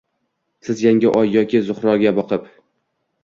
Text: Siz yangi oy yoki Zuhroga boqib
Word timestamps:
Siz 0.67 0.79
yangi 0.85 1.11
oy 1.19 1.29
yoki 1.35 1.61
Zuhroga 1.67 2.13
boqib 2.21 2.49